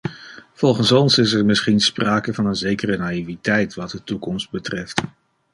Volgens 0.53 0.91
ons 0.91 1.17
is 1.17 1.31
er 1.33 1.45
misschien 1.45 1.79
sprake 1.79 2.33
van 2.33 2.45
een 2.45 2.55
zekere 2.55 2.97
naïviteit 2.97 3.73
wat 3.73 3.91
de 3.91 4.03
toekomst 4.03 4.49
betreft. 4.51 5.01